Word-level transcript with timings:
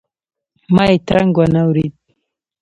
ما 0.75 0.83
یې 0.91 0.97
ترنګ 1.07 1.31
وانه 1.37 1.61
ورېد. 1.67 1.93